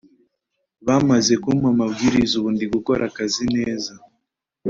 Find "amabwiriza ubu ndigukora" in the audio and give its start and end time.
1.73-3.01